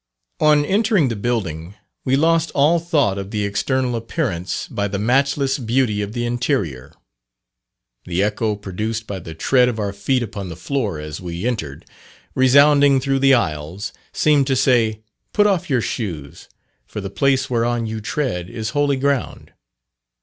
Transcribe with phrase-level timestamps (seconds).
[0.39, 5.59] On entering the building, we lost all thought of the external appearance by the matchless
[5.59, 6.91] beauty of the interior.
[8.05, 11.85] The echo produced by the tread of our feet upon the floor as we entered,
[12.33, 15.01] resounding through the aisles, seemed to say
[15.33, 16.49] "Put off your shoes,
[16.87, 19.53] for the place whereon you tread is holy ground."